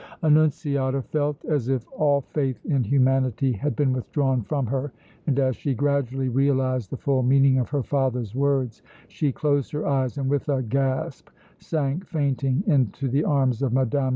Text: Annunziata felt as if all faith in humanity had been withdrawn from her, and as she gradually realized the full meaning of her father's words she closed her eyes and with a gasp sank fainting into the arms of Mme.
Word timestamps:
Annunziata 0.23 1.03
felt 1.03 1.45
as 1.45 1.69
if 1.69 1.85
all 1.91 2.21
faith 2.21 2.65
in 2.65 2.83
humanity 2.83 3.51
had 3.51 3.75
been 3.75 3.93
withdrawn 3.93 4.41
from 4.41 4.65
her, 4.65 4.91
and 5.27 5.37
as 5.37 5.55
she 5.55 5.75
gradually 5.75 6.27
realized 6.27 6.89
the 6.89 6.97
full 6.97 7.21
meaning 7.21 7.59
of 7.59 7.69
her 7.69 7.83
father's 7.83 8.33
words 8.33 8.81
she 9.09 9.31
closed 9.31 9.71
her 9.73 9.85
eyes 9.85 10.17
and 10.17 10.27
with 10.27 10.49
a 10.49 10.63
gasp 10.63 11.29
sank 11.59 12.07
fainting 12.07 12.63
into 12.65 13.07
the 13.07 13.23
arms 13.23 13.61
of 13.61 13.73
Mme. 13.73 14.09